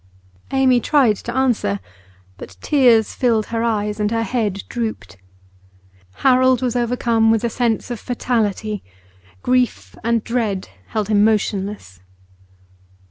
[0.51, 1.79] Amy tried to answer,
[2.39, 5.17] but tears filled her eyes and her head drooped.
[6.25, 8.83] Harold was overcome with a sense of fatality;
[9.43, 11.99] grief and dread held him motionless.